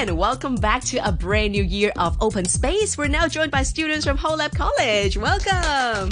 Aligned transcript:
again. 0.00 0.16
Welcome 0.16 0.54
back 0.54 0.82
to 0.84 1.06
a 1.06 1.12
brand 1.12 1.52
new 1.52 1.62
year 1.62 1.92
of 1.96 2.16
Open 2.22 2.44
Space. 2.44 2.96
We're 2.96 3.08
now 3.08 3.28
joined 3.28 3.50
by 3.50 3.62
students 3.62 4.06
from 4.06 4.16
Ho 4.16 4.34
Lap 4.34 4.52
College. 4.54 5.16
Welcome. 5.16 6.10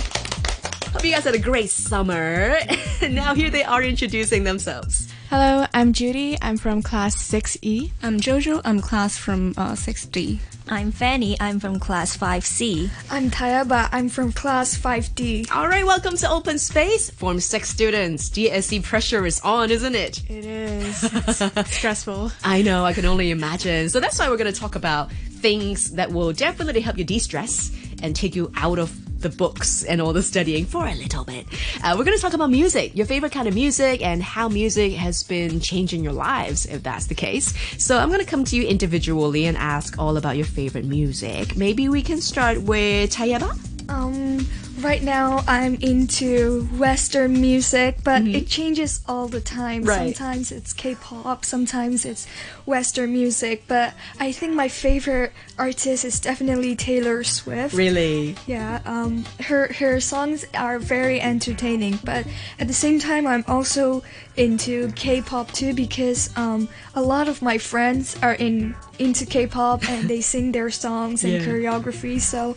Hope 0.92 1.04
you 1.04 1.12
guys 1.12 1.24
had 1.24 1.34
a 1.34 1.38
great 1.38 1.70
summer. 1.70 2.58
now 3.08 3.34
here 3.34 3.50
they 3.50 3.64
are 3.64 3.82
introducing 3.82 4.44
themselves. 4.44 5.07
Hello, 5.30 5.66
I'm 5.74 5.92
Judy. 5.92 6.38
I'm 6.40 6.56
from 6.56 6.80
class 6.82 7.14
6E. 7.16 7.90
I'm 8.02 8.18
Jojo. 8.18 8.62
I'm 8.64 8.80
class 8.80 9.18
from 9.18 9.52
uh, 9.58 9.72
6D. 9.72 10.38
I'm 10.70 10.90
Fanny. 10.90 11.36
I'm 11.38 11.60
from 11.60 11.78
class 11.78 12.16
5C. 12.16 12.88
I'm 13.10 13.30
Tayaba. 13.30 13.90
I'm 13.92 14.08
from 14.08 14.32
class 14.32 14.74
5D. 14.78 15.50
All 15.50 15.68
right, 15.68 15.84
welcome 15.84 16.16
to 16.16 16.30
Open 16.30 16.58
Space. 16.58 17.10
Form 17.10 17.40
6 17.40 17.68
students. 17.68 18.30
DSE 18.30 18.82
pressure 18.82 19.26
is 19.26 19.38
on, 19.40 19.70
isn't 19.70 19.94
it? 19.94 20.22
It 20.30 20.46
is. 20.46 21.02
It's 21.56 21.76
stressful. 21.76 22.32
I 22.42 22.62
know, 22.62 22.86
I 22.86 22.94
can 22.94 23.04
only 23.04 23.30
imagine. 23.30 23.90
So 23.90 24.00
that's 24.00 24.18
why 24.18 24.30
we're 24.30 24.38
going 24.38 24.50
to 24.50 24.58
talk 24.58 24.76
about 24.76 25.12
things 25.12 25.90
that 25.90 26.10
will 26.10 26.32
definitely 26.32 26.80
help 26.80 26.96
you 26.96 27.04
de 27.04 27.18
stress 27.18 27.70
and 28.02 28.16
take 28.16 28.34
you 28.34 28.50
out 28.56 28.78
of 28.78 28.90
the 29.20 29.28
books 29.28 29.84
and 29.84 30.00
all 30.00 30.12
the 30.12 30.22
studying 30.22 30.64
for 30.64 30.86
a 30.86 30.94
little 30.94 31.24
bit. 31.24 31.46
Uh, 31.82 31.94
we're 31.98 32.04
going 32.04 32.16
to 32.16 32.22
talk 32.22 32.34
about 32.34 32.50
music, 32.50 32.94
your 32.94 33.06
favorite 33.06 33.32
kind 33.32 33.48
of 33.48 33.54
music, 33.54 34.02
and 34.02 34.22
how 34.22 34.48
music 34.48 34.92
has 34.92 35.22
been 35.22 35.60
changing 35.60 36.04
your 36.04 36.12
lives, 36.12 36.66
if 36.66 36.82
that's 36.82 37.06
the 37.06 37.14
case. 37.14 37.54
So 37.82 37.98
I'm 37.98 38.08
going 38.08 38.20
to 38.20 38.26
come 38.26 38.44
to 38.44 38.56
you 38.56 38.66
individually 38.66 39.46
and 39.46 39.56
ask 39.56 39.98
all 39.98 40.16
about 40.16 40.36
your 40.36 40.46
favorite 40.46 40.84
music. 40.84 41.56
Maybe 41.56 41.88
we 41.88 42.02
can 42.02 42.20
start 42.20 42.62
with 42.62 43.10
Tayaba. 43.10 43.58
Um, 43.90 44.46
right 44.80 45.02
now 45.02 45.42
I'm 45.46 45.74
into 45.76 46.62
Western 46.76 47.40
music, 47.40 47.98
but 48.04 48.22
it 48.22 48.46
changes 48.46 49.00
all 49.08 49.28
the 49.28 49.40
time. 49.40 49.82
Mm-hmm. 49.82 49.88
Right. 49.88 50.16
Sometimes 50.16 50.52
it's 50.52 50.72
K-pop, 50.72 51.44
sometimes 51.44 52.04
it's 52.04 52.26
Western 52.66 53.12
music. 53.12 53.64
But 53.66 53.94
I 54.20 54.32
think 54.32 54.54
my 54.54 54.68
favorite 54.68 55.32
artist 55.58 56.04
is 56.04 56.20
definitely 56.20 56.76
Taylor 56.76 57.24
Swift. 57.24 57.74
Really? 57.74 58.36
Yeah, 58.46 58.80
um, 58.84 59.24
her 59.40 59.72
her 59.74 60.00
songs 60.00 60.44
are 60.54 60.78
very 60.78 61.20
entertaining, 61.20 61.98
but 62.04 62.26
at 62.58 62.68
the 62.68 62.74
same 62.74 62.98
time, 62.98 63.26
I'm 63.26 63.44
also 63.48 64.02
into 64.36 64.90
K-pop 64.92 65.50
too 65.52 65.74
because 65.74 66.30
um, 66.36 66.68
a 66.94 67.02
lot 67.02 67.26
of 67.28 67.42
my 67.42 67.58
friends 67.58 68.16
are 68.22 68.34
in 68.34 68.74
into 68.98 69.24
K-pop 69.24 69.88
and 69.88 70.08
they 70.08 70.20
sing 70.32 70.50
their 70.52 70.70
songs 70.70 71.22
and 71.24 71.34
Yeah. 71.34 71.40
choreography. 71.46 72.20
So 72.20 72.56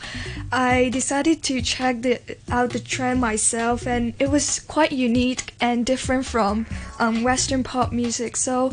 I 0.51 0.89
decided 0.89 1.43
to 1.43 1.61
check 1.61 2.01
the, 2.01 2.10
out 2.49 2.69
the 2.71 2.79
trend 2.79 3.19
myself, 3.21 3.85
and 3.87 4.13
it 4.19 4.29
was 4.29 4.59
quite 4.61 4.91
unique 4.91 5.53
and 5.61 5.85
different 5.85 6.25
from 6.25 6.65
um, 6.99 7.23
Western 7.23 7.63
pop 7.63 7.91
music. 7.91 8.37
So. 8.37 8.71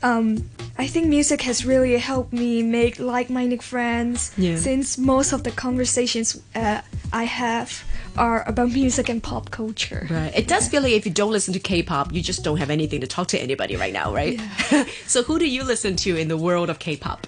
Um, 0.00 0.48
I 0.78 0.86
think 0.86 1.08
music 1.08 1.42
has 1.42 1.66
really 1.66 1.96
helped 1.98 2.32
me 2.32 2.62
make 2.62 3.00
like-minded 3.00 3.64
friends 3.64 4.30
Yeah. 4.38 4.54
since 4.56 4.96
most 4.96 5.32
of 5.32 5.42
the 5.42 5.50
conversations 5.50 6.40
uh, 6.54 6.82
I 7.12 7.24
have 7.24 7.82
are 8.16 8.48
about 8.48 8.70
music 8.70 9.08
and 9.08 9.20
pop 9.20 9.50
culture. 9.50 10.06
Right. 10.08 10.32
It 10.36 10.46
does 10.46 10.68
feel 10.68 10.82
like 10.82 10.92
if 10.92 11.04
you 11.04 11.10
don't 11.10 11.32
listen 11.32 11.52
to 11.54 11.58
K-pop, 11.58 12.12
you 12.12 12.22
just 12.22 12.44
don't 12.44 12.58
have 12.58 12.70
anything 12.70 13.00
to 13.00 13.08
talk 13.08 13.26
to 13.34 13.38
anybody 13.42 13.74
right 13.74 13.92
now, 13.92 14.14
right? 14.14 14.40
so 15.08 15.24
who 15.24 15.40
do 15.40 15.48
you 15.48 15.64
listen 15.64 15.96
to 15.96 16.16
in 16.16 16.28
the 16.28 16.36
world 16.36 16.70
of 16.70 16.78
K-pop? 16.78 17.26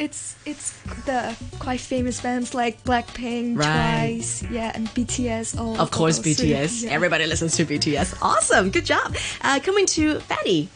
It's 0.00 0.34
it's 0.46 0.72
the 1.04 1.36
quite 1.58 1.80
famous 1.80 2.22
bands 2.22 2.54
like 2.54 2.82
Blackpink, 2.84 3.58
Right. 3.58 4.16
Twice, 4.16 4.42
yeah, 4.50 4.72
and 4.74 4.88
BTS. 4.96 5.58
All 5.60 5.78
Of 5.78 5.90
course, 5.90 6.16
all 6.18 6.24
BTS. 6.24 6.84
yeah. 6.84 6.90
Everybody 6.90 7.26
listens 7.26 7.54
to 7.56 7.66
BTS. 7.66 8.16
Awesome. 8.22 8.70
Good 8.70 8.86
job. 8.86 9.14
Uh, 9.42 9.60
coming 9.62 9.84
to 10.00 10.20
Fanny. 10.20 10.68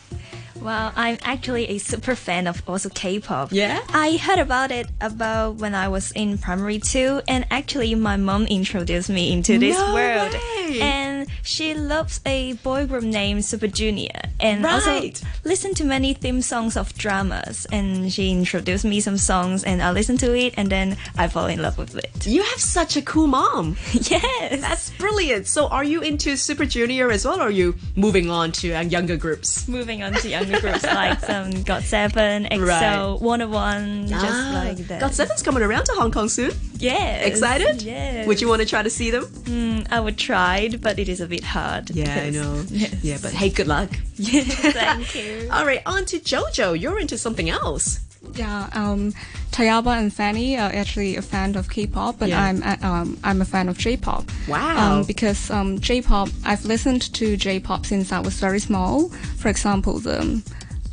Well, 0.61 0.93
I'm 0.97 1.19
actually 1.25 1.69
a 1.71 1.79
super 1.79 2.15
fan 2.15 2.47
of 2.47 2.63
also 2.67 2.89
K-pop. 2.89 3.49
Yeah? 3.53 3.81
I 3.93 4.17
heard 4.17 4.39
about 4.39 4.71
it 4.71 4.87
about 5.01 5.57
when 5.57 5.75
I 5.75 5.89
was 5.89 6.13
in 6.13 6.39
primary 6.39 6.79
two, 6.79 7.21
and 7.27 7.45
actually 7.51 7.95
my 7.97 8.17
mom 8.17 8.47
introduced 8.47 9.09
me 9.11 9.33
into 9.33 9.59
this 9.59 9.77
No 9.77 9.93
world. 9.95 10.33
way. 10.33 10.81
And 10.81 11.14
she 11.43 11.75
loves 11.75 12.21
a 12.27 12.55
boy 12.65 12.87
group 12.87 13.03
named 13.05 13.45
Super 13.45 13.67
Junior, 13.69 14.21
and 14.41 14.65
also 14.67 14.91
Right. 14.91 15.21
listened 15.45 15.77
to 15.79 15.85
many 15.85 16.15
theme 16.15 16.43
songs 16.43 16.77
of 16.77 16.95
dramas. 16.97 17.67
And 17.73 18.13
she 18.13 18.31
introduced 18.31 18.85
me 18.85 19.01
some 19.01 19.19
songs, 19.19 19.65
and 19.65 19.83
I 19.83 19.91
listened 19.91 20.21
to 20.21 20.35
it, 20.37 20.55
and 20.57 20.71
then 20.71 20.97
I 21.17 21.29
fall 21.29 21.47
in 21.47 21.61
love 21.63 21.79
with 21.79 21.95
it. 21.97 22.27
You 22.27 22.43
have 22.43 22.61
such 22.61 22.97
a 22.97 23.03
cool 23.03 23.27
mom. 23.27 23.77
yes, 23.93 24.61
That's 24.61 24.91
brilliant. 24.99 25.47
So 25.47 25.69
are 25.69 25.85
you 25.85 26.01
into 26.03 26.37
Super 26.37 26.65
Junior 26.67 27.11
as 27.11 27.25
well, 27.25 27.41
or 27.41 27.49
are 27.49 27.51
you 27.51 27.75
moving 27.97 28.31
on 28.31 28.53
to 28.53 28.73
uh, 28.75 28.83
younger 28.83 29.17
groups? 29.17 29.67
moving 29.69 30.03
on 30.03 30.13
to 30.13 30.29
younger 30.29 30.61
groups 30.61 30.85
like 31.03 31.21
some 31.21 31.51
GOT7, 31.65 32.49
EXO, 32.51 32.67
Right. 32.67 33.21
Wanna 33.21 33.47
One, 33.49 34.07
just 34.09 34.25
Ah, 34.25 34.63
like 34.67 34.79
that. 34.89 35.01
God 35.01 35.15
Seven's 35.15 35.43
coming 35.43 35.63
around 35.63 35.85
to 35.87 35.93
Hong 35.93 36.11
Kong 36.11 36.29
soon. 36.29 36.53
Yes. 36.79 37.27
Excited? 37.27 37.83
Yes. 37.83 38.27
Would 38.27 38.41
you 38.41 38.49
want 38.49 38.61
to 38.63 38.67
try 38.67 38.83
to 38.83 38.91
see 38.91 39.11
them? 39.11 39.25
Mm, 39.25 39.87
I 39.91 40.01
would 40.01 40.17
try, 40.19 40.69
but 40.81 40.99
it 40.99 41.09
is 41.09 41.14
a 41.21 41.27
bit 41.27 41.45
hard. 41.45 41.91
Yeah, 41.91 42.15
I 42.27 42.31
know. 42.31 42.65
Yes. 42.69 42.95
Yeah, 43.05 43.19
but 43.21 43.33
hey, 43.33 43.51
good 43.51 43.67
luck. 43.69 43.91
Yes, 44.17 44.47
thank 44.73 45.15
you. 45.15 45.49
All 45.51 45.67
right, 45.67 45.83
on 45.87 46.05
to 46.07 46.19
JoJo. 46.19 46.81
You're 46.81 46.99
into 47.01 47.19
something 47.19 47.51
else. 47.51 48.01
Yeah, 48.35 48.71
um, 48.73 49.13
Tayaba 49.51 49.99
and 49.99 50.13
Fanny 50.13 50.57
are 50.57 50.73
actually 50.73 51.17
a 51.17 51.23
fan 51.23 51.57
of 51.57 51.69
K-pop, 51.69 52.19
but 52.19 52.31
Yeah. 52.31 52.43
I'm 52.43 52.63
uh, 52.63 52.77
um, 52.81 53.19
I'm 53.23 53.43
a 53.43 53.45
fan 53.45 53.69
of 53.69 53.77
J-pop. 53.77 54.25
Wow. 54.49 55.01
Um, 55.01 55.05
because 55.05 55.51
um, 55.51 55.79
J-pop, 55.79 56.29
I've 56.45 56.65
listened 56.65 57.13
to 57.15 57.37
J-pop 57.37 57.85
since 57.87 58.13
I 58.13 58.21
was 58.21 58.35
very 58.41 58.61
small. 58.61 59.11
For 59.39 59.49
example, 59.49 59.99
the 59.99 60.43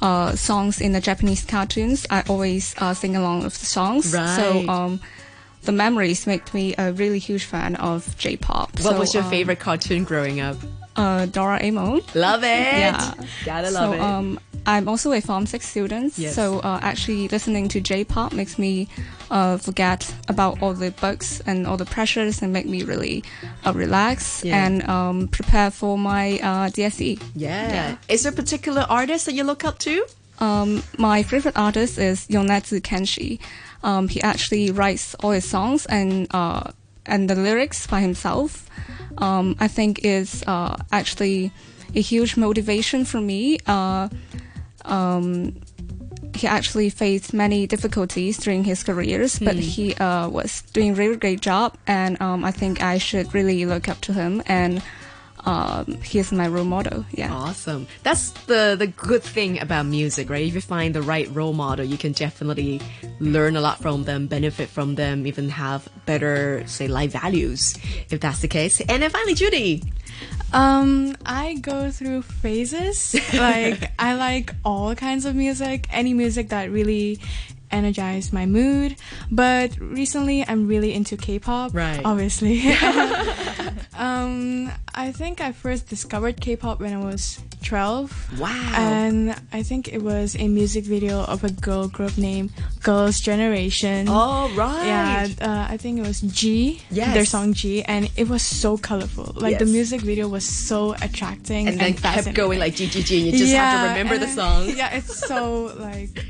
uh, 0.02 0.36
songs 0.36 0.82
in 0.82 0.92
the 0.92 1.00
Japanese 1.02 1.46
cartoons, 1.46 2.06
I 2.10 2.24
always 2.28 2.76
uh, 2.80 2.94
sing 2.94 3.16
along 3.16 3.44
with 3.44 3.58
the 3.60 3.66
songs. 3.66 4.14
Right. 4.14 4.36
So 4.36 4.68
um, 4.68 5.00
the 5.64 5.72
memories 5.72 6.26
make 6.28 6.54
me 6.54 6.74
a 6.78 6.92
really 6.94 7.20
huge 7.20 7.46
fan 7.46 7.76
of 7.78 8.18
J-pop. 8.18 8.72
What 8.74 8.82
So, 8.94 9.00
was 9.00 9.14
your 9.14 9.24
um, 9.24 9.30
favorite 9.30 9.60
cartoon 9.60 10.04
growing 10.04 10.40
up? 10.40 10.58
Uh, 10.96 11.26
Doraemon. 11.26 12.04
Love 12.16 12.44
it. 12.44 12.48
Yeah. 12.48 13.14
Gotta 13.46 13.72
love 13.72 13.92
so, 13.92 13.94
it. 13.94 14.00
um, 14.02 14.40
I'm 14.66 14.88
also 14.88 15.12
a 15.14 15.22
Form 15.22 15.46
6 15.48 15.66
student, 15.68 16.18
Yes. 16.20 16.36
so 16.36 16.60
uh, 16.60 16.80
actually 16.84 17.28
listening 17.30 17.68
to 17.70 17.82
J-pop 17.82 18.32
makes 18.34 18.60
me 18.60 18.88
uh, 19.32 19.58
forget 19.58 20.14
about 20.28 20.62
all 20.62 20.74
the 20.74 20.92
books 20.92 21.42
and 21.48 21.66
all 21.66 21.78
the 21.78 21.86
pressures 21.86 22.42
and 22.44 22.54
make 22.54 22.68
me 22.68 22.84
really 22.84 23.24
uh, 23.66 23.72
relax 23.74 24.44
Yeah. 24.44 24.64
and 24.66 24.88
um, 24.88 25.28
prepare 25.30 25.72
for 25.72 25.98
my 25.98 26.34
uh, 26.44 26.70
DSE. 26.70 27.20
yeah. 27.36 27.96
Is 28.08 28.24
there 28.24 28.32
a 28.32 28.36
particular 28.36 28.86
artist 28.90 29.26
that 29.26 29.34
you 29.34 29.44
look 29.44 29.64
up 29.66 29.80
to? 29.80 30.06
Um, 30.42 30.84
my 30.98 31.24
favorite 31.24 31.56
artist 31.56 31.98
is 31.98 32.28
Yonezu 32.28 32.82
Kenshi. 32.82 33.40
Um, 33.84 34.08
he 34.08 34.22
actually 34.22 34.72
writes 34.72 35.16
all 35.16 35.32
his 35.32 35.46
songs 35.46 35.86
and 35.86 36.28
uh, 36.32 36.72
and 37.06 37.30
the 37.30 37.36
lyrics 37.36 37.88
by 37.88 38.02
himself. 38.02 38.68
Um, 39.18 39.56
I 39.60 39.68
think 39.68 40.04
is 40.04 40.44
uh, 40.48 40.78
actually 40.92 41.52
a 41.96 42.02
huge 42.02 42.38
motivation 42.38 43.06
for 43.06 43.22
me. 43.22 43.60
Uh, 43.68 44.10
um, 44.86 45.62
he 46.34 46.48
actually 46.48 46.90
faced 46.90 47.34
many 47.34 47.68
difficulties 47.68 48.38
during 48.38 48.64
his 48.64 48.84
careers, 48.84 49.38
but 49.38 49.56
he 49.56 49.94
uh, 49.96 50.30
was 50.30 50.62
doing 50.74 50.92
a 50.92 50.94
really 50.94 51.18
great 51.18 51.42
job, 51.42 51.78
and 51.86 52.20
um, 52.22 52.44
I 52.44 52.52
think 52.52 52.82
I 52.82 52.98
should 52.98 53.34
really 53.34 53.66
look 53.66 53.90
up 53.90 54.02
to 54.02 54.14
him, 54.14 54.42
and 54.48 54.82
um, 55.46 55.86
he 56.04 56.20
is 56.20 56.32
my 56.32 56.48
role 56.48 56.66
model. 56.66 57.06
Yeah. 57.12 57.34
Awesome. 57.34 57.88
That's 58.04 58.30
the 58.46 58.76
the 58.78 58.88
good 58.88 59.24
thing 59.24 59.60
about 59.60 59.86
music, 59.86 60.30
right? 60.30 60.46
If 60.46 60.54
you 60.54 60.62
find 60.62 60.94
the 60.94 61.02
right 61.02 61.30
role 61.34 61.54
model, 61.54 61.86
you 61.86 61.98
can 61.98 62.12
definitely 62.12 62.82
learn 63.20 63.56
a 63.56 63.62
lot 63.62 63.80
from 63.80 64.04
them, 64.04 64.28
benefit 64.28 64.70
from 64.70 64.96
them, 64.96 65.26
even 65.26 65.50
have 65.50 65.88
better, 66.06 66.64
say, 66.68 66.88
life 66.88 67.14
values, 67.14 67.76
if 68.10 68.20
that's 68.20 68.42
the 68.42 68.48
case. 68.48 68.82
And 68.82 69.02
then 69.02 69.10
finally, 69.10 69.34
Judy. 69.34 69.84
Um, 70.54 71.16
I 71.26 71.56
go 71.62 71.90
through 71.92 72.22
phases. 72.24 73.16
Like, 73.34 73.92
I 73.98 74.14
like 74.16 74.54
all 74.64 74.94
kinds 74.94 75.26
of 75.26 75.36
music, 75.36 75.88
any 75.90 76.14
music 76.14 76.50
that 76.50 76.70
really 76.70 77.20
energize 77.72 78.34
my 78.34 78.46
mood. 78.46 78.96
But 79.32 79.78
recently, 79.80 80.46
I'm 80.48 80.68
really 80.68 80.94
into 80.94 81.18
K-pop. 81.18 81.74
Right. 81.74 82.02
Obviously. 82.04 82.60
um, 83.98 84.72
I 84.94 85.12
think 85.12 85.42
I 85.42 85.52
first 85.52 85.88
discovered 85.88 86.40
K-pop 86.42 86.80
when 86.80 86.94
I 86.94 86.98
was 86.98 87.40
12. 87.64 88.40
Wow. 88.40 88.74
And 88.76 89.36
I 89.54 89.64
think 89.64 89.88
it 89.88 90.02
was 90.02 90.36
a 90.36 90.48
music 90.48 90.84
video 90.84 91.24
of 91.24 91.44
a 91.44 91.52
girl 91.52 91.88
group 91.88 92.18
named 92.18 92.52
Girls' 92.84 93.20
Generation. 93.20 94.08
All 94.08 94.50
right. 94.50 94.86
Yeah, 94.86 95.28
uh, 95.42 95.68
I 95.70 95.78
think 95.78 96.00
it 96.00 96.08
was 96.08 96.22
Gee. 96.22 96.82
Yes. 96.90 97.14
Their 97.14 97.26
song 97.26 97.54
Gee, 97.54 97.84
and 97.84 98.10
it 98.18 98.28
was 98.28 98.42
so 98.42 98.78
colorful. 98.78 99.34
Like 99.36 99.60
the 99.60 99.66
music 99.66 100.02
video 100.02 100.28
was 100.28 100.46
so 100.46 100.94
attracting 101.02 101.68
And 101.68 101.80
then 101.80 101.94
kept 101.94 102.34
going 102.34 102.60
like 102.60 102.74
GGG, 102.74 103.18
and 103.18 103.26
you 103.28 103.38
just 103.38 103.54
have 103.54 103.84
to 103.84 103.90
remember 103.90 104.18
the 104.18 104.28
song. 104.28 104.70
Yeah, 104.82 104.96
it's 104.96 105.28
so 105.28 105.74
like 105.78 106.26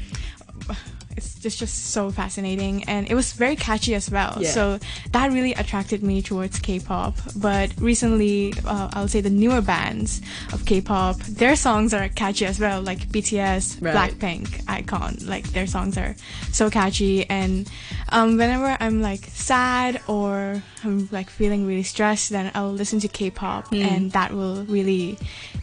it's 1.46 1.56
just 1.56 1.92
so 1.92 2.12
fascinating, 2.12 2.84
and 2.86 3.10
it 3.10 3.16
was 3.16 3.34
very 3.34 3.56
catchy 3.56 3.96
as 3.96 4.10
well. 4.10 4.38
Yeah. 4.40 4.52
So 4.52 4.80
that 5.12 5.32
really 5.32 5.54
attracted 5.54 6.04
me 6.04 6.22
towards 6.22 6.60
K-pop. 6.60 7.16
But 7.36 7.72
recently, 7.80 8.54
uh, 8.66 8.90
I 8.94 9.02
would 9.02 9.10
say 9.12 9.22
the 9.22 9.30
newer 9.30 9.62
bands 9.62 10.22
of 10.54 10.66
K-pop, 10.66 11.18
their 11.24 11.56
songs 11.56 11.94
are 11.94 12.10
catchy 12.10 12.46
as 12.46 12.60
well, 12.60 12.82
like 12.82 13.08
BTS, 13.10 13.82
Right. 13.82 13.96
Blackpink, 13.96 14.64
iKON. 14.66 15.28
Like 15.28 15.52
their 15.52 15.68
songs 15.68 15.98
are 15.98 16.16
so 16.52 16.70
catchy, 16.70 17.30
and 17.30 17.70
um, 18.12 18.38
whenever 18.38 18.76
I'm 18.80 19.02
like 19.02 19.26
sad 19.34 20.02
or 20.08 20.62
I'm 20.84 21.08
like 21.12 21.30
feeling 21.30 21.66
really 21.66 21.84
stressed, 21.84 22.30
then 22.30 22.52
I'll 22.54 22.72
listen 22.72 23.00
to 23.02 23.08
K-pop, 23.08 23.68
Hmm. 23.68 23.76
and 23.82 24.12
that 24.12 24.34
will 24.34 24.64
really 24.66 25.18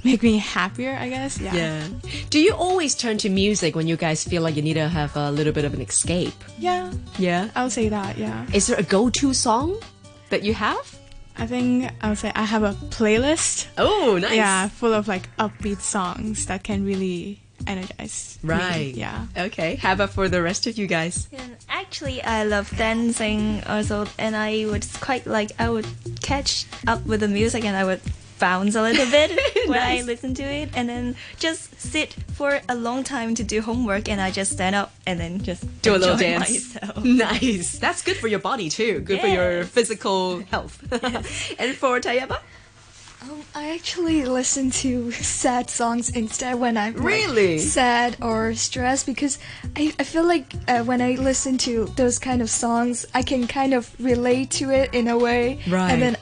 make 0.04 0.22
me 0.22 0.38
happier. 0.38 0.96
I 0.98 1.08
guess. 1.08 1.38
Yeah. 1.40 1.54
Yeah. 1.54 1.86
Do 2.30 2.38
you 2.40 2.52
always 2.54 2.94
turn 2.94 3.18
to 3.18 3.28
music 3.28 3.76
when 3.76 3.86
you 3.86 3.96
guys 3.96 4.24
feel 4.24 4.42
like 4.42 4.56
you 4.56 4.62
need 4.62 4.74
to 4.74 4.88
have 4.88 5.16
a 5.16 5.30
little 5.30 5.52
bit 5.52 5.64
of 5.64 5.74
an 5.74 5.80
escape? 5.80 6.34
Yeah. 6.58 6.92
Yeah. 7.18 7.50
I'll 7.54 7.70
say 7.70 7.88
that. 7.88 8.16
Yeah. 8.18 8.46
Is 8.52 8.66
there 8.68 8.78
a 8.78 8.82
go-to 8.82 9.34
song 9.34 9.76
that 10.30 10.42
you 10.42 10.54
have? 10.54 10.96
I 11.36 11.46
think 11.46 11.90
I 12.02 12.08
would 12.08 12.18
say 12.18 12.32
I 12.34 12.42
have 12.44 12.64
a 12.64 12.72
playlist. 12.90 13.66
Oh, 13.78 14.18
nice. 14.20 14.34
Yeah, 14.34 14.66
full 14.68 14.92
of 14.92 15.06
like 15.06 15.28
upbeat 15.38 15.80
songs 15.80 16.46
that 16.46 16.64
can 16.64 16.84
really 16.84 17.38
energize. 17.66 18.38
me. 18.42 18.50
Right. 18.50 18.92
Yeah. 18.94 19.26
Okay. 19.36 19.76
How 19.76 19.92
about 19.92 20.10
for 20.10 20.28
the 20.28 20.42
rest 20.42 20.66
of 20.66 20.76
you 20.78 20.86
guys? 20.88 21.28
And 21.32 21.56
actually, 21.80 22.22
I 22.22 22.44
love 22.44 22.70
dancing 22.76 23.62
also, 23.66 24.06
and 24.18 24.36
I 24.36 24.66
would 24.66 24.86
quite 25.00 25.26
like 25.26 25.52
I 25.58 25.68
would 25.70 25.86
catch 26.22 26.66
up 26.86 27.04
with 27.06 27.20
the 27.20 27.28
music 27.28 27.64
and 27.64 27.76
I 27.76 27.84
would 27.84 28.00
bounce 28.38 28.76
a 28.76 28.82
little 28.82 29.10
bit 29.10 29.30
when 29.66 29.80
I 29.80 30.02
listen 30.02 30.34
to 30.34 30.42
it, 30.42 30.70
and 30.74 30.88
then 30.88 31.16
just 31.38 31.80
sit 31.80 32.14
for 32.34 32.60
a 32.68 32.74
long 32.74 33.02
time 33.04 33.34
to 33.36 33.42
do 33.44 33.60
homework, 33.60 34.08
and 34.08 34.20
I 34.20 34.30
just 34.30 34.52
stand 34.52 34.74
up 34.74 34.92
and 35.06 35.18
then 35.18 35.42
just 35.42 35.62
Do 35.82 35.94
a 35.94 35.98
little 35.98 36.16
dance. 36.16 36.74
Myself. 36.74 37.04
Nice. 37.04 37.78
That's 37.78 38.02
good 38.02 38.16
for 38.16 38.28
your 38.28 38.40
body 38.40 38.68
too. 38.68 39.00
Good 39.00 39.20
for 39.20 39.26
your 39.26 39.64
physical 39.64 40.40
health. 40.50 40.80
and 41.58 41.74
for 41.74 42.00
Tayaba? 42.00 42.38
Um, 43.20 43.42
I 43.54 43.70
actually 43.74 44.24
listen 44.24 44.70
to 44.82 45.10
sad 45.10 45.68
songs 45.70 46.08
instead 46.10 46.54
when 46.54 46.76
I'm 46.76 46.94
like, 46.94 47.02
Really? 47.04 47.58
sad 47.58 48.16
or 48.22 48.54
stressed 48.54 49.06
because 49.06 49.38
I, 49.76 49.92
I 49.98 50.04
feel 50.04 50.24
like 50.24 50.54
uh, 50.68 50.84
when 50.84 51.02
I 51.02 51.12
listen 51.16 51.58
to 51.58 51.86
those 51.96 52.18
kind 52.18 52.40
of 52.40 52.48
songs, 52.48 53.06
I 53.14 53.22
can 53.22 53.46
kind 53.48 53.74
of 53.74 53.90
relate 53.98 54.50
to 54.62 54.70
it 54.70 54.94
in 54.94 55.08
a 55.08 55.18
way, 55.18 55.58
Right. 55.66 55.90
and 55.90 56.00
then 56.02 56.16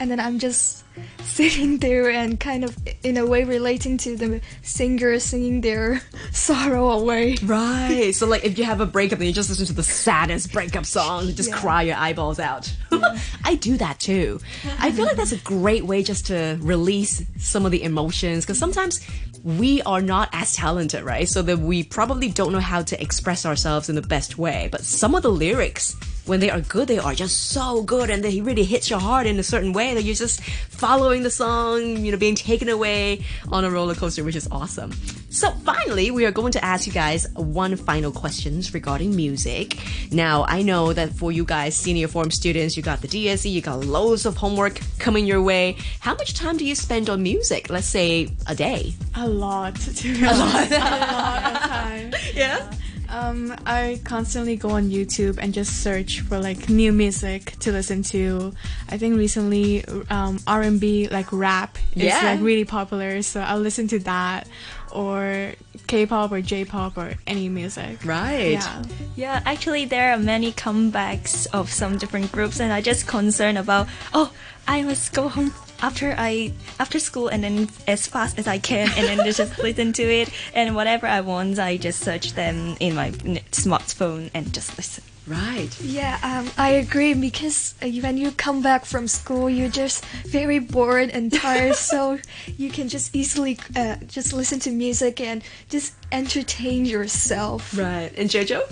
and 0.00 0.10
then 0.10 0.18
I'm 0.18 0.38
just 0.38 0.82
sitting 1.22 1.78
there 1.78 2.10
and 2.10 2.38
kind 2.40 2.64
of 2.64 2.76
in 3.04 3.16
a 3.16 3.24
way 3.24 3.44
relating 3.44 3.96
to 3.98 4.16
the 4.16 4.40
singer 4.62 5.18
singing 5.20 5.60
their 5.60 6.00
sorrow 6.32 6.90
away. 6.90 7.36
Right. 7.44 8.12
So 8.14 8.26
like 8.26 8.44
if 8.44 8.58
you 8.58 8.64
have 8.64 8.80
a 8.80 8.86
breakup 8.86 9.18
and 9.20 9.28
you 9.28 9.32
just 9.32 9.48
listen 9.50 9.66
to 9.66 9.72
the 9.72 9.82
saddest 9.82 10.52
breakup 10.52 10.84
song, 10.86 11.26
you 11.26 11.32
just 11.32 11.50
Yeah. 11.50 11.60
cry 11.60 11.82
your 11.82 11.96
eyeballs 11.96 12.40
out. 12.40 12.72
I 13.44 13.54
do 13.54 13.76
that 13.76 14.00
too. 14.00 14.40
I 14.78 14.90
feel 14.90 15.04
like 15.04 15.16
that's 15.16 15.32
a 15.32 15.38
great 15.38 15.84
way 15.84 16.02
just 16.02 16.26
to 16.26 16.58
release 16.60 17.22
some 17.38 17.64
of 17.64 17.70
the 17.72 17.82
emotions 17.82 18.44
because 18.44 18.58
sometimes 18.58 19.00
we 19.44 19.80
are 19.82 20.02
not 20.02 20.28
as 20.32 20.54
talented, 20.54 21.02
right? 21.02 21.26
So 21.28 21.40
that 21.42 21.58
we 21.60 21.82
probably 21.84 22.28
don't 22.28 22.52
know 22.52 22.60
how 22.60 22.82
to 22.82 23.00
express 23.00 23.46
ourselves 23.46 23.88
in 23.88 23.94
the 23.94 24.02
best 24.02 24.36
way. 24.38 24.68
But 24.70 24.82
some 24.82 25.14
of 25.14 25.22
the 25.22 25.30
lyrics 25.30 25.96
when 26.30 26.38
they 26.38 26.48
are 26.48 26.60
good, 26.60 26.86
they 26.86 26.98
are 26.98 27.12
just 27.12 27.50
so 27.50 27.82
good 27.82 28.08
and 28.08 28.22
they 28.22 28.40
really 28.40 28.62
hits 28.62 28.88
your 28.88 29.00
heart 29.00 29.26
in 29.26 29.36
a 29.40 29.42
certain 29.42 29.72
way 29.72 29.94
that 29.94 30.04
you're 30.04 30.14
just 30.14 30.40
following 30.42 31.24
the 31.24 31.30
song, 31.30 32.04
you 32.04 32.12
know, 32.12 32.16
being 32.16 32.36
taken 32.36 32.68
away 32.68 33.24
on 33.50 33.64
a 33.64 33.70
roller 33.70 33.96
coaster, 33.96 34.22
which 34.22 34.36
is 34.36 34.46
awesome. 34.52 34.92
So 35.30 35.50
finally, 35.64 36.12
we 36.12 36.24
are 36.26 36.30
going 36.30 36.52
to 36.52 36.64
ask 36.64 36.86
you 36.86 36.92
guys 36.92 37.26
one 37.34 37.74
final 37.74 38.12
questions 38.12 38.72
regarding 38.72 39.16
music. 39.16 39.76
Now, 40.12 40.44
I 40.46 40.62
know 40.62 40.92
that 40.92 41.10
for 41.10 41.32
you 41.32 41.44
guys, 41.44 41.74
senior 41.74 42.06
form 42.06 42.30
students, 42.30 42.76
you 42.76 42.82
got 42.84 43.00
the 43.00 43.08
DSE, 43.08 43.50
you 43.50 43.60
got 43.60 43.84
loads 43.84 44.24
of 44.24 44.36
homework 44.36 44.80
coming 45.00 45.26
your 45.26 45.42
way. 45.42 45.76
How 45.98 46.14
much 46.14 46.34
time 46.34 46.56
do 46.56 46.64
you 46.64 46.76
spend 46.76 47.10
on 47.10 47.24
music? 47.24 47.70
Let's 47.70 47.88
say 47.88 48.28
a 48.46 48.54
day. 48.54 48.94
A 49.16 49.26
lot. 49.26 49.74
To 49.74 50.14
be 50.14 50.24
honest. 50.24 50.70
a 50.72 50.78
lot 50.78 51.52
of 51.52 51.62
time. 51.62 52.14
Yeah. 52.34 52.70
Um, 53.10 53.54
I 53.66 54.00
constantly 54.04 54.56
go 54.56 54.70
on 54.70 54.88
YouTube 54.90 55.38
and 55.42 55.52
just 55.52 55.82
search 55.82 56.20
for 56.20 56.38
like 56.38 56.68
new 56.68 56.92
music 56.92 57.58
to 57.60 57.72
listen 57.72 58.02
to. 58.14 58.52
I 58.88 58.98
think 58.98 59.16
recently 59.16 59.84
um, 60.10 60.38
R&B 60.46 61.08
like 61.08 61.32
rap 61.32 61.76
is 61.94 62.04
Yeah. 62.04 62.20
like 62.22 62.40
really 62.40 62.64
popular, 62.64 63.22
so 63.22 63.40
I'll 63.40 63.58
listen 63.58 63.88
to 63.88 63.98
that 64.00 64.46
or 64.92 65.52
K-pop 65.86 66.30
or 66.32 66.40
J-pop 66.40 66.96
or 66.98 67.14
any 67.26 67.48
music. 67.48 68.04
Right. 68.04 68.52
Yeah. 68.52 68.82
Yeah, 69.16 69.42
actually, 69.44 69.84
there 69.86 70.12
are 70.12 70.18
many 70.18 70.52
comebacks 70.52 71.46
of 71.52 71.70
some 71.72 71.98
different 71.98 72.30
groups, 72.32 72.60
and 72.60 72.72
I 72.72 72.80
just 72.80 73.06
concerned 73.06 73.58
about. 73.58 73.88
Oh, 74.14 74.32
I 74.68 74.82
must 74.82 75.12
go 75.12 75.28
home 75.28 75.52
after 75.82 76.14
I 76.16 76.52
after 76.78 76.98
school, 76.98 77.28
and 77.28 77.42
then 77.44 77.68
as 77.86 78.06
fast 78.06 78.38
as 78.38 78.46
I 78.46 78.58
can, 78.58 78.88
and 78.96 79.06
then 79.06 79.24
just 79.32 79.58
listen 79.62 79.92
to 79.94 80.02
it, 80.02 80.30
and 80.54 80.74
whatever 80.74 81.06
I 81.06 81.20
want, 81.20 81.58
I 81.58 81.76
just 81.76 82.00
search 82.00 82.34
them 82.34 82.76
in 82.80 82.94
my 82.94 83.10
smartphone 83.52 84.30
and 84.34 84.52
just 84.52 84.76
listen. 84.76 85.04
Right. 85.26 85.80
Yeah, 85.80 86.18
um, 86.22 86.50
I 86.58 86.70
agree 86.70 87.14
because 87.14 87.74
uh, 87.82 87.86
when 87.86 88.16
you 88.16 88.32
come 88.32 88.62
back 88.62 88.84
from 88.84 89.06
school, 89.06 89.48
you're 89.48 89.68
just 89.68 90.04
very 90.26 90.58
bored 90.58 91.10
and 91.10 91.32
tired, 91.32 91.76
so 91.90 92.18
you 92.56 92.70
can 92.70 92.88
just 92.88 93.14
easily 93.14 93.58
uh, 93.76 93.96
just 94.08 94.32
listen 94.32 94.58
to 94.60 94.70
music 94.70 95.20
and 95.20 95.44
just 95.68 95.94
entertain 96.10 96.84
yourself. 96.84 97.78
Right. 97.78 98.10
And 98.16 98.28
Jojo? 98.28 98.62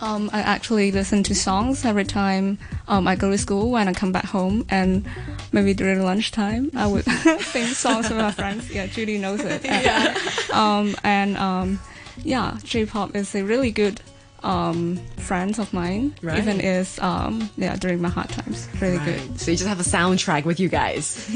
Um, 0.00 0.30
I 0.32 0.40
actually 0.40 0.92
listen 0.92 1.22
to 1.24 1.34
songs 1.34 1.84
every 1.84 2.04
time 2.04 2.58
um, 2.86 3.08
I 3.08 3.16
go 3.16 3.30
to 3.30 3.38
school 3.38 3.70
when 3.70 3.88
I 3.88 3.92
come 3.92 4.12
back 4.12 4.26
home, 4.26 4.64
and 4.70 5.04
maybe 5.50 5.74
during 5.74 6.02
lunchtime 6.02 6.70
I 6.76 6.86
would 6.86 7.04
sing 7.40 7.66
songs 7.66 8.08
with 8.08 8.18
my 8.18 8.30
friends. 8.30 8.70
Yeah, 8.70 8.86
Judy 8.86 9.18
knows 9.18 9.40
it. 9.40 9.64
yeah. 9.64 10.16
Um, 10.52 10.96
and 11.04 11.36
um, 11.36 11.78
yeah, 12.24 12.58
J-pop 12.64 13.14
is 13.14 13.34
a 13.34 13.44
really 13.44 13.70
good 13.70 14.00
um, 14.42 14.96
friend 15.16 15.58
of 15.58 15.72
mine. 15.72 16.14
Right. 16.22 16.38
Even 16.38 16.60
is 16.60 16.98
um, 17.00 17.50
yeah 17.56 17.76
during 17.76 18.00
my 18.00 18.08
hard 18.08 18.28
times, 18.30 18.68
really 18.80 18.98
good. 19.04 19.40
So 19.40 19.50
you 19.50 19.56
just 19.56 19.68
have 19.68 19.80
a 19.80 19.82
soundtrack 19.82 20.44
with 20.44 20.60
you 20.60 20.68
guys 20.68 21.28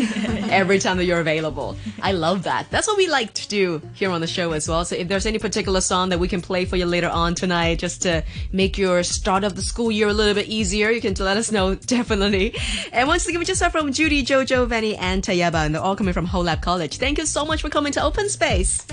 every 0.50 0.78
time 0.78 0.96
that 0.98 1.04
you're 1.04 1.20
available. 1.20 1.76
I 2.00 2.12
love 2.12 2.44
that. 2.44 2.70
That's 2.70 2.86
what 2.86 2.96
we 2.96 3.08
like 3.08 3.34
to 3.34 3.48
do 3.48 3.82
here 3.94 4.10
on 4.10 4.20
the 4.20 4.26
show 4.26 4.52
as 4.52 4.68
well. 4.68 4.84
So 4.84 4.96
if 4.96 5.08
there's 5.08 5.26
any 5.26 5.38
particular 5.38 5.80
song 5.80 6.10
that 6.10 6.18
we 6.18 6.28
can 6.28 6.40
play 6.40 6.64
for 6.64 6.76
you 6.76 6.86
later 6.86 7.08
on 7.08 7.34
tonight, 7.34 7.78
just 7.78 8.02
to 8.02 8.24
make 8.52 8.78
your 8.78 9.02
start 9.02 9.44
of 9.44 9.56
the 9.56 9.62
school 9.62 9.90
year 9.90 10.08
a 10.08 10.12
little 10.12 10.34
bit 10.34 10.46
easier, 10.46 10.90
you 10.90 11.00
can 11.00 11.14
let 11.14 11.36
us 11.36 11.52
know 11.52 11.74
definitely. 11.96 12.54
And 12.92 13.08
once 13.08 13.26
again, 13.26 13.38
we 13.38 13.44
just 13.44 13.62
heard 13.62 13.72
from 13.72 13.92
Judy, 13.92 14.24
Jojo, 14.24 14.68
Fanny, 14.68 14.96
and 14.96 15.22
Tayaba, 15.22 15.66
and 15.66 15.74
they're 15.74 15.82
all 15.82 15.96
coming 15.96 16.14
from 16.14 16.26
Ho 16.26 16.40
Lap 16.40 16.62
College. 16.62 16.98
Thank 16.98 17.18
you 17.18 17.26
so 17.26 17.44
much 17.44 17.62
for 17.62 17.68
coming 17.68 17.92
to 17.92 18.02
Open 18.02 18.28
Space. 18.28 18.86